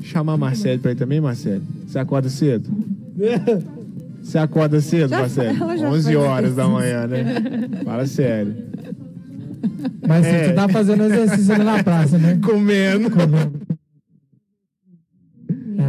[0.02, 1.62] Chamar a Marcelo pra ir também, Marcelo?
[1.86, 2.70] Você acorda cedo?
[4.22, 5.64] Você acorda cedo, Marcelo?
[5.64, 7.24] 11 horas da manhã, né?
[7.84, 8.54] Fala sério.
[10.06, 10.46] Mas é.
[10.46, 12.38] você tá fazendo exercício ali na praça, né?
[12.42, 13.10] Comendo.
[13.10, 13.52] Comendo.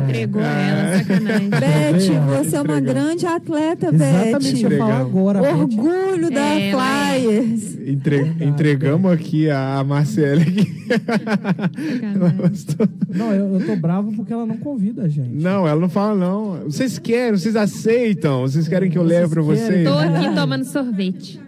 [0.04, 0.70] Entregou é.
[0.70, 1.50] ela, sacanagem.
[1.50, 4.28] Beth, você é uma grande atleta, Beth.
[4.28, 5.42] Exatamente, eu falo agora.
[5.42, 7.78] Orgulho da é, Flyers.
[7.86, 10.72] Entre, entregamos aqui a Marcele.
[13.10, 15.42] não, eu, eu tô bravo porque ela não convida a gente.
[15.42, 16.64] Não, ela não fala não.
[16.66, 18.42] Vocês querem, vocês aceitam.
[18.42, 19.88] Vocês querem que eu leve pra vocês?
[19.88, 21.43] Tô aqui tomando sorvete.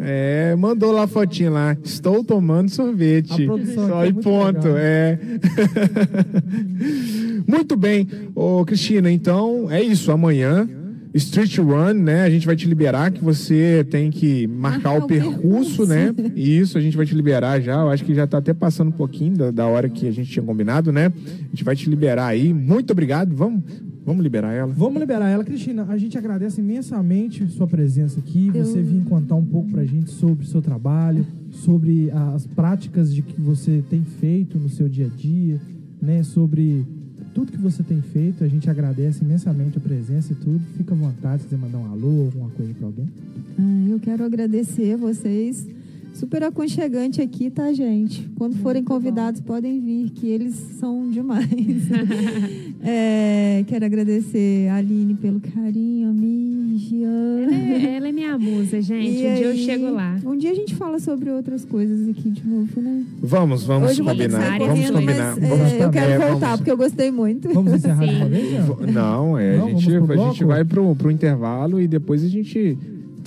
[0.00, 1.76] É, mandou lá a fotinha lá.
[1.82, 3.46] Estou tomando sorvete.
[3.74, 4.68] Só e ponto.
[4.68, 4.78] Legal.
[4.78, 5.18] É.
[7.46, 8.06] Muito bem.
[8.34, 10.12] Ô, Cristina, então é isso.
[10.12, 10.68] Amanhã,
[11.14, 12.22] Street Run, né?
[12.22, 16.14] A gente vai te liberar, que você tem que marcar ah, o, percurso, né?
[16.34, 17.80] Isso, a gente vai te liberar já.
[17.80, 20.30] Eu acho que já está até passando um pouquinho da, da hora que a gente
[20.30, 21.06] tinha combinado, né?
[21.06, 22.52] A gente vai te liberar aí.
[22.52, 23.34] Muito obrigado.
[23.34, 23.62] Vamos
[24.08, 24.72] Vamos liberar ela?
[24.72, 25.44] Vamos liberar ela.
[25.44, 28.64] Cristina, a gente agradece imensamente sua presença aqui, Eu...
[28.64, 33.20] você vir contar um pouco pra gente sobre o seu trabalho, sobre as práticas de
[33.20, 35.60] que você tem feito no seu dia a dia,
[36.00, 36.22] né?
[36.22, 36.86] Sobre
[37.34, 38.42] tudo que você tem feito.
[38.42, 40.60] A gente agradece imensamente a presença e tudo.
[40.78, 43.08] Fica à vontade se quiser mandar um alô, alguma coisa para alguém.
[43.58, 45.66] Ah, eu quero agradecer vocês
[46.18, 48.28] super aconchegante aqui, tá, gente?
[48.36, 51.46] Quando forem convidados, podem vir, que eles são demais.
[52.82, 57.06] é, quero agradecer a Aline pelo carinho, a Migia.
[57.06, 59.20] Ela, é, ela é minha musa, gente.
[59.20, 60.18] E um aí, dia eu chego lá.
[60.24, 63.04] Um dia a gente fala sobre outras coisas aqui de novo, né?
[63.22, 64.58] Vamos, vamos Hoje combinar.
[64.58, 65.36] Vamos combinar.
[65.36, 66.56] Mas, vamos é, eu quero é, voltar, vamos...
[66.56, 67.48] porque eu gostei muito.
[67.54, 68.52] Vamos encerrar de uma vez?
[68.92, 72.76] Não, é, Não, a, gente, a gente vai pro, pro intervalo e depois a gente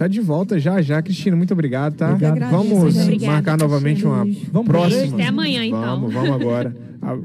[0.02, 1.00] tá de volta já, já.
[1.00, 2.12] Cristina, muito obrigado, tá?
[2.14, 2.50] Obrigado.
[2.50, 5.14] Vamos Obrigada, marcar novamente uma vamos próxima.
[5.14, 5.80] Até amanhã, então.
[5.80, 6.76] Vamos, vamos agora.
[7.00, 7.16] Ah,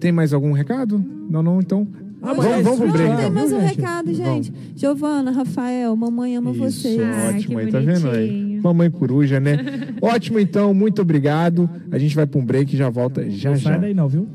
[0.00, 1.04] tem mais algum recado?
[1.28, 1.86] Não, não, então.
[2.20, 3.16] Ah, vamos, vamos pro break.
[3.16, 4.50] Tem mais um recado, gente.
[4.50, 4.72] Vamos.
[4.74, 7.00] Giovana, Rafael, mamãe ama Isso, vocês.
[7.28, 8.60] Ótimo, aí, tá vendo aí?
[8.60, 9.58] Mamãe coruja, né?
[10.02, 11.70] ótimo, então, muito obrigado.
[11.92, 13.70] A gente vai para um break e já volta já não já.
[13.70, 14.26] Sai daí não, viu?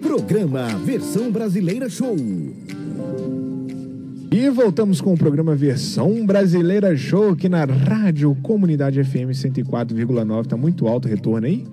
[0.00, 2.16] Programa Versão Brasileira Show.
[4.30, 10.46] E voltamos com o programa Versão Brasileira Show aqui na Rádio Comunidade FM 104,9.
[10.46, 11.66] Tá muito alto o retorno aí?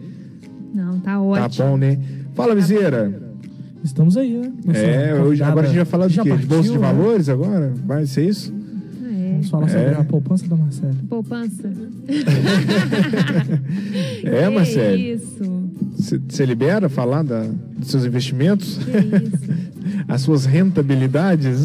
[0.73, 1.49] Não, tá ótimo.
[1.49, 1.99] Tá bom, né?
[2.33, 3.21] Fala, Miseira.
[3.83, 4.51] Estamos aí, né?
[4.65, 6.29] Nossa é, hoje, agora a gente vai falar de quê?
[6.29, 6.79] Partiu, de bolsa de né?
[6.79, 7.73] valores agora?
[7.85, 8.53] Vai ser isso?
[9.43, 9.99] Vamos falar sobre é.
[9.99, 10.95] a poupança da Marcela.
[11.09, 11.71] Poupança.
[14.23, 14.97] é, Marcelo.
[14.97, 15.63] Isso.
[16.29, 17.45] Você libera falar da,
[17.77, 18.77] dos seus investimentos?
[18.77, 19.73] Que isso.
[20.07, 21.61] As suas rentabilidades?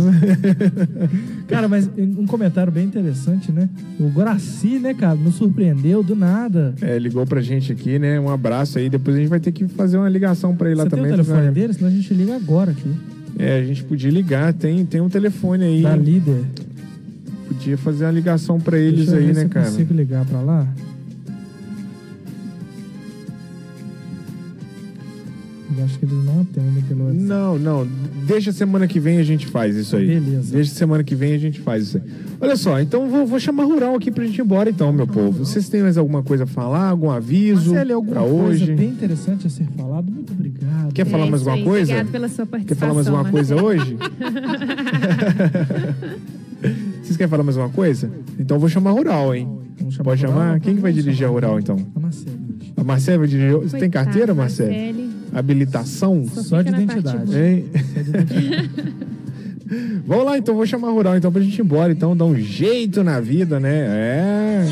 [1.46, 3.68] cara, mas um comentário bem interessante, né?
[3.98, 6.74] O Guaraci, né, cara, nos surpreendeu do nada.
[6.80, 8.18] É, ligou pra gente aqui, né?
[8.18, 8.88] Um abraço aí.
[8.88, 11.06] Depois a gente vai ter que fazer uma ligação pra ele lá também.
[11.06, 11.52] Tem o telefone né?
[11.52, 11.72] dele?
[11.72, 12.90] Senão a gente liga agora aqui.
[13.38, 14.52] É, a gente podia ligar.
[14.52, 15.82] Tem, tem um telefone aí.
[15.82, 16.44] Da líder.
[17.68, 19.66] Podia fazer uma ligação pra eles Deixa aí, né, se cara?
[19.66, 20.66] Eu consigo ligar pra lá?
[25.76, 27.24] Eu acho que eles não atendem pelo WhatsApp.
[27.24, 27.86] Não, não.
[28.26, 30.06] Deixa semana que vem a gente faz isso aí.
[30.06, 30.50] Beleza.
[30.50, 32.04] Deixa semana que vem a gente faz isso aí.
[32.40, 35.44] Olha só, então vou, vou chamar Rural aqui pra gente ir embora então, meu povo.
[35.44, 36.88] Vocês têm mais alguma coisa a falar?
[36.88, 38.74] Algum aviso Marcelo, alguma pra coisa hoje?
[38.74, 40.10] bem interessante a ser falado.
[40.10, 40.94] Muito obrigado.
[40.94, 41.92] Quer falar é mais alguma coisa?
[41.92, 42.66] Obrigado pela sua participação.
[42.66, 43.98] Quer falar mais alguma coisa hoje?
[47.08, 48.10] Vocês querem falar mais uma coisa?
[48.38, 49.48] Então eu vou chamar Rural, hein?
[49.88, 50.60] Chamar Pode rural, chamar?
[50.60, 51.78] Quem que vai dirigir a Rural, então?
[51.96, 52.36] A Marcela.
[52.76, 53.56] A Marcela vai dirigir?
[53.56, 54.70] Você tem carteira, Marcela?
[55.32, 56.28] Habilitação?
[56.28, 57.34] Só de identidade.
[57.34, 57.64] Hein?
[60.06, 60.54] Vamos lá, então.
[60.54, 61.90] Vou chamar a Rural, então, pra gente ir embora.
[61.90, 63.72] Então, dar um jeito na vida, né?
[63.74, 64.66] É...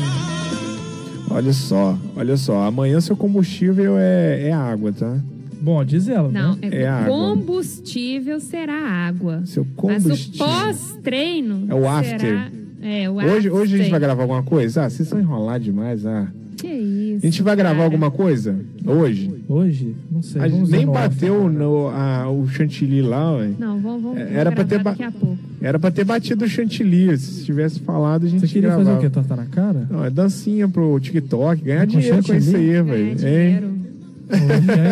[1.31, 2.61] Olha só, olha só.
[2.67, 5.17] Amanhã seu combustível é, é água, tá?
[5.61, 6.29] Bom, diz ela.
[6.29, 6.69] Não, né?
[6.71, 7.07] é, é água.
[7.09, 9.41] combustível será água.
[9.45, 10.47] Seu combustível.
[10.47, 11.65] Mas o pós-treino.
[11.69, 12.19] É o after.
[12.19, 12.51] Será...
[12.81, 14.85] É, o hoje, hoje a gente vai gravar alguma coisa?
[14.85, 16.27] Ah, vocês são enrolados demais, ah.
[16.57, 17.25] Que isso?
[17.25, 17.85] A gente vai gravar cara.
[17.85, 18.55] alguma coisa?
[18.85, 19.31] Hoje?
[19.47, 19.95] Hoje?
[20.11, 20.41] Não sei.
[20.41, 23.51] A gente nem bateu no, a, o chantilly lá, ué.
[23.59, 25.37] Não, vamos, vamos é, Era pra ter daqui a pouco.
[25.61, 27.15] Era pra ter batido o chantilly.
[27.17, 28.85] Se tivesse falado, a gente Você queria gravava.
[28.85, 29.09] fazer o quê?
[29.09, 29.87] Torta na cara?
[29.89, 31.61] Não, é dancinha pro TikTok.
[31.61, 32.39] Ganhar com dinheiro chantilly?
[32.39, 33.27] com isso aí, velho.
[33.27, 33.61] É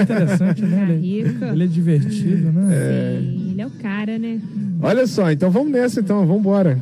[0.01, 0.87] interessante, né?
[0.91, 2.69] Ele, ele, é divertido, né?
[2.71, 3.19] É...
[3.19, 4.39] Sim, ele é o cara, né?
[4.81, 6.25] Olha só, então vamos nessa, então.
[6.25, 6.79] Vamos embora.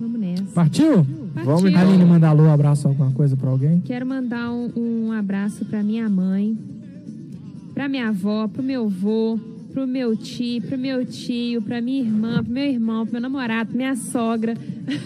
[0.00, 0.42] Vamos nessa.
[0.54, 1.06] Partiu?
[1.34, 1.44] Partiu.
[1.44, 1.80] Vamos então.
[1.82, 3.80] Aline, mandar alô, abraço, alguma coisa pra alguém?
[3.80, 6.56] Quero mandar um, um abraço pra minha mãe,
[7.74, 9.38] pra minha avó, pro meu avô,
[9.74, 13.70] pro meu tio, pro meu tio, pra minha irmã, pro meu irmão, pro meu namorado,
[13.70, 14.54] pra minha sogra.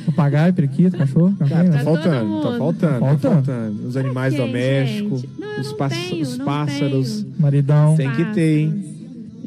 [0.04, 3.88] Papagaio, periquito, cachorro, Cara, tá, faltando, tá faltando, tá faltando.
[3.88, 7.22] Os animais okay, domésticos, não, os, tenho, os pássaros.
[7.22, 7.34] Tenho.
[7.38, 7.96] Maridão.
[7.96, 8.84] Tem que ter, hein?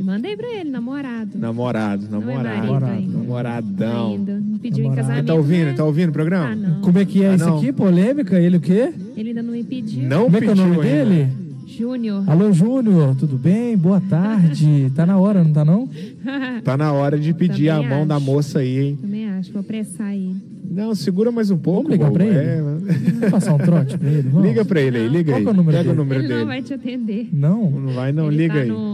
[0.02, 1.38] mandei pra ele, namorado.
[1.38, 2.48] Namorado, namorado.
[2.48, 3.02] É namorado.
[3.02, 4.12] Namoradão.
[4.14, 4.34] Ainda.
[4.34, 4.94] Me pediu namorado.
[4.94, 5.28] em casamento.
[5.28, 5.66] Tá ouvindo?
[5.66, 5.74] Né?
[5.74, 6.46] Tá ouvindo o programa?
[6.48, 6.82] Ah, não.
[6.82, 7.72] Como é que é ah, isso aqui?
[7.72, 8.40] Polêmica?
[8.40, 8.92] Ele o quê?
[9.16, 10.10] Ele ainda não me pediu.
[10.10, 11.41] Não Como é que é o nome dele?
[11.86, 12.24] Júnior.
[12.30, 13.76] Alô, Júnior, tudo bem?
[13.76, 14.92] Boa tarde.
[14.96, 15.90] tá na hora, não tá não?
[16.64, 18.08] tá na hora de pedir Também a mão acho.
[18.08, 19.00] da moça aí, hein?
[19.02, 20.36] Também acho, vou apressar ele.
[20.70, 21.90] Não, segura mais um pouco.
[21.90, 22.38] Vamos ligar pra ele?
[22.38, 22.84] É, Vamos
[23.32, 24.30] passar um trote pra ele?
[24.30, 24.48] Vamos?
[24.48, 25.46] Liga pra ele aí, liga Qual aí.
[25.46, 25.94] É o número Pega dele?
[25.94, 26.40] o número ele dele.
[26.42, 27.30] não vai te atender.
[27.34, 27.70] Não?
[27.72, 28.68] Não vai não, ele liga tá aí.
[28.70, 28.91] No,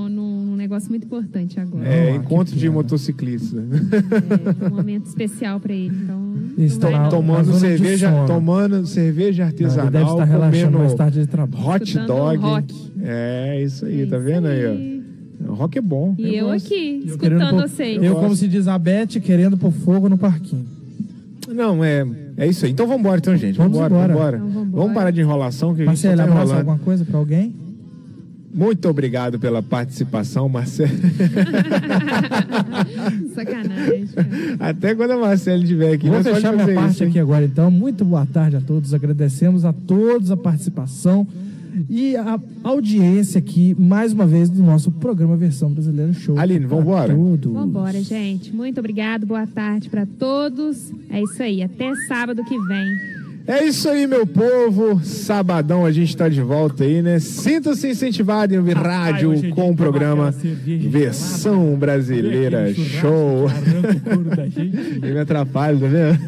[0.67, 1.87] negócio muito importante agora.
[1.87, 3.57] É, encontro de motociclista.
[3.57, 6.35] É, um momento especial pra ele, então...
[6.57, 11.65] Estão tomando cerveja, tomando cerveja artesanal, ele deve estar relaxando mais tarde de trabalho.
[11.65, 12.37] hot dog.
[12.37, 12.91] Rock.
[13.01, 15.03] É, isso aí, é tá vendo aí, aí
[15.47, 15.53] ó.
[15.53, 16.15] Rock é bom.
[16.17, 17.97] E eu, eu aqui, eu escutando vocês.
[17.97, 20.65] Eu, eu como se diz a Beth, querendo pôr fogo no parquinho.
[21.47, 22.71] Não, é, é isso aí.
[22.71, 23.57] Então vamos embora, então, gente.
[23.57, 24.37] Vamos embora.
[24.37, 26.57] Vamos, então, vamos parar de enrolação que a gente Marcelo, tá enrolando.
[26.57, 27.53] alguma coisa para alguém?
[28.57, 30.89] Muito obrigado pela participação, Marcelo.
[33.35, 34.09] Sacanagem.
[34.59, 36.09] Até quando a Marcelo estiver aqui.
[36.09, 37.69] Vou fechar minha parte isso, aqui agora, então.
[37.69, 38.95] Muito boa tarde a todos.
[38.95, 41.27] Agradecemos a todos a participação
[41.87, 46.39] e a audiência aqui, mais uma vez, do nosso programa Versão Brasileira Show.
[46.39, 47.13] Aline, vamos embora?
[47.13, 48.51] Vamos embora, gente.
[48.51, 49.27] Muito obrigado.
[49.27, 50.91] Boa tarde para todos.
[51.11, 51.61] É isso aí.
[51.61, 53.16] Até sábado que vem.
[53.47, 54.99] É isso aí, meu povo.
[55.05, 57.17] Sabadão a gente tá de volta aí, né?
[57.17, 60.31] Sinta-se incentivado em ouvir rádio com o programa
[60.89, 63.47] Versão Brasileira Show.
[65.01, 66.19] ele me atrapalha, tá vendo?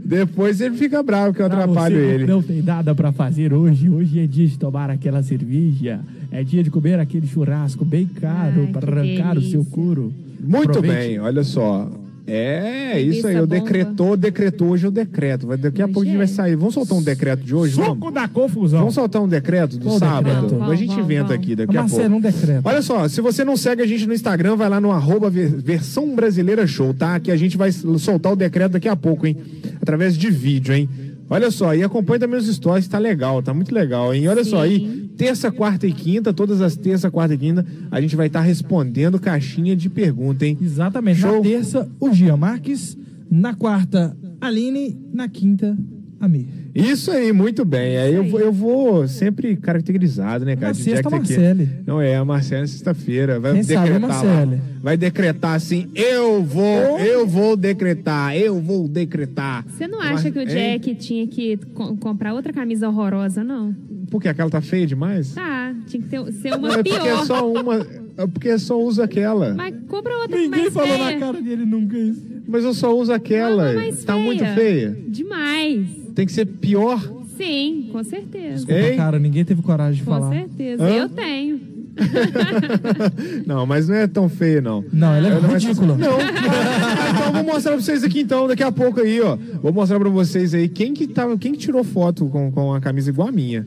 [0.02, 2.26] Depois ele fica bravo que eu atrapalho ele.
[2.26, 3.90] Não tem nada para fazer hoje.
[3.90, 6.00] Hoje é dia de tomar aquela cerveja.
[6.32, 9.60] É dia de comer aquele churrasco bem caro para arrancar delícia.
[9.60, 10.10] o seu couro.
[10.40, 11.08] Muito Aproveite.
[11.08, 11.90] bem, olha só.
[12.30, 13.40] É, isso aí.
[13.40, 15.46] O decretou, decretou hoje o decreto.
[15.56, 16.56] Daqui a pouco a gente vai sair.
[16.56, 17.74] Vamos soltar um decreto de hoje?
[17.74, 18.14] Soco vamos?
[18.14, 18.80] da confusão.
[18.80, 20.46] Vamos soltar um decreto do Qual sábado?
[20.46, 20.70] Decreto?
[20.70, 22.04] a gente inventa aqui daqui a pouco.
[22.04, 22.60] um decreto.
[22.64, 26.14] Olha só, se você não segue a gente no Instagram, vai lá no arroba versão
[26.14, 27.18] brasileira show, tá?
[27.18, 29.36] Que a gente vai soltar o decreto daqui a pouco, hein?
[29.80, 30.88] Através de vídeo, hein?
[31.30, 34.28] Olha só, e acompanha também os stories, tá legal, tá muito legal, hein?
[34.28, 34.50] Olha Sim.
[34.50, 38.28] só aí, terça, quarta e quinta, todas as terça, quarta e quinta, a gente vai
[38.28, 40.56] estar tá respondendo caixinha de pergunta, hein?
[40.60, 41.20] Exatamente.
[41.20, 41.36] Show?
[41.36, 42.96] Na terça, o Gia Marques,
[43.30, 45.76] na quarta, Aline, na quinta,
[46.20, 46.46] Amir.
[46.74, 47.96] Isso aí, muito bem.
[47.96, 50.68] Aí eu, vou, eu vou sempre caracterizado, né, cara?
[50.68, 51.68] Na sexta, Marcele.
[51.86, 53.38] Não é, a Marcele sexta-feira.
[53.38, 54.62] Vai Quem decretar sabe, lá.
[54.82, 56.98] Vai decretar assim, eu vou, oh.
[56.98, 59.64] eu vou decretar, eu vou decretar.
[59.68, 60.96] Você não acha Mas, que o Jack hein?
[60.96, 63.74] tinha que co comprar outra camisa horrorosa, não?
[64.10, 65.34] Porque aquela tá feia demais?
[65.34, 66.96] Tá, tinha que ter, ser uma é pior.
[66.96, 67.86] Porque é só uma...
[68.18, 69.54] É porque só usa aquela.
[69.54, 71.12] Mas compra outra Ninguém mais falou feia.
[71.12, 72.26] na cara dele nunca isso.
[72.48, 73.72] Mas eu só uso aquela.
[74.04, 74.16] tá feia.
[74.16, 74.96] muito feia.
[75.06, 76.07] Demais.
[76.18, 77.00] Tem que ser pior?
[77.36, 78.66] Sim, com certeza.
[78.66, 80.26] Desculpa, cara, ninguém teve coragem de com falar.
[80.26, 80.82] Com certeza.
[80.82, 80.88] Hã?
[80.88, 81.60] Eu tenho.
[83.46, 84.84] não, mas não é tão feio, não.
[84.92, 85.94] Não, ela é, é ridícula.
[85.96, 86.18] Não.
[86.18, 89.38] então vou mostrar pra vocês aqui então, daqui a pouco aí, ó.
[89.62, 92.80] Vou mostrar pra vocês aí quem que, tava, quem que tirou foto com, com a
[92.80, 93.64] camisa igual a minha.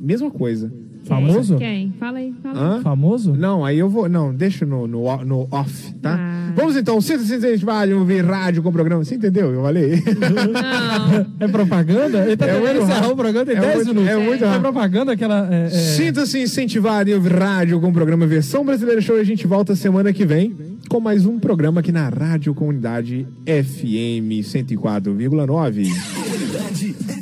[0.00, 0.72] Mesma coisa.
[1.10, 1.56] Famoso?
[1.56, 1.92] Quem?
[1.98, 2.32] Fala aí.
[2.40, 2.80] Fala Hã?
[2.82, 3.34] Famoso?
[3.34, 4.08] Não, aí eu vou.
[4.08, 6.16] Não, deixa no, no, no off, tá?
[6.18, 6.52] Ah.
[6.54, 9.04] Vamos então, 160 vale ouvir rádio com programa.
[9.04, 9.52] Você entendeu?
[9.52, 9.90] Eu falei.
[9.90, 11.26] Não.
[11.46, 12.26] é propaganda?
[12.26, 14.10] Ele tá é tentando encerrar o programa em é 10 muito, minutos.
[14.10, 14.54] É muito é.
[14.54, 15.48] é propaganda aquela.
[15.52, 15.70] É, é...
[15.70, 19.18] Sinta-se incentivado em ouvir rádio com o programa Versão Brasileira Show.
[19.18, 20.54] E a gente volta semana que vem
[20.88, 27.19] com mais um programa aqui na Rádio Comunidade FM 104,9.